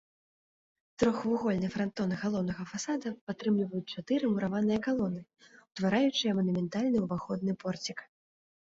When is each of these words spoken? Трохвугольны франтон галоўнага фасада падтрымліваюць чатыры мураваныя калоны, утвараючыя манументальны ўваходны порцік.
Трохвугольны 1.01 1.69
франтон 1.75 2.15
галоўнага 2.21 2.63
фасада 2.71 3.09
падтрымліваюць 3.27 3.91
чатыры 3.99 4.25
мураваныя 4.33 4.79
калоны, 4.89 5.21
утвараючыя 5.69 6.31
манументальны 6.41 6.97
ўваходны 7.09 7.51
порцік. 7.65 7.99